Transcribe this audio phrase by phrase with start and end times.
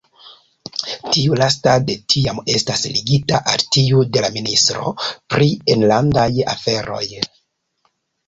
[1.15, 4.93] Tiu lasta de tiam estas ligita al tiu de la ministro
[5.35, 7.05] pri enlandaj aferoj.